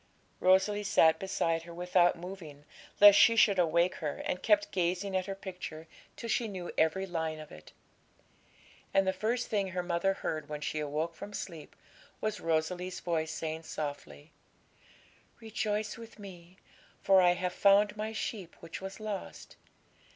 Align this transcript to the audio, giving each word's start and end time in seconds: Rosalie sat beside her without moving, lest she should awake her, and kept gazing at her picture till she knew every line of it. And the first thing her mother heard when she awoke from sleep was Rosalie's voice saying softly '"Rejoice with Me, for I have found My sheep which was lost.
Rosalie 0.39 0.81
sat 0.81 1.19
beside 1.19 1.61
her 1.61 1.73
without 1.75 2.17
moving, 2.17 2.65
lest 2.99 3.19
she 3.19 3.35
should 3.35 3.59
awake 3.59 3.93
her, 3.97 4.15
and 4.25 4.41
kept 4.41 4.71
gazing 4.71 5.15
at 5.15 5.27
her 5.27 5.35
picture 5.35 5.85
till 6.15 6.27
she 6.27 6.47
knew 6.47 6.71
every 6.75 7.05
line 7.05 7.37
of 7.39 7.51
it. 7.51 7.71
And 8.95 9.05
the 9.05 9.13
first 9.13 9.47
thing 9.49 9.67
her 9.67 9.83
mother 9.83 10.13
heard 10.15 10.49
when 10.49 10.59
she 10.59 10.79
awoke 10.79 11.13
from 11.13 11.33
sleep 11.33 11.75
was 12.19 12.39
Rosalie's 12.39 12.99
voice 12.99 13.29
saying 13.31 13.61
softly 13.61 14.31
'"Rejoice 15.39 15.97
with 15.99 16.17
Me, 16.17 16.57
for 17.03 17.21
I 17.21 17.33
have 17.33 17.53
found 17.53 17.95
My 17.95 18.11
sheep 18.11 18.55
which 18.59 18.81
was 18.81 18.99
lost. 18.99 19.55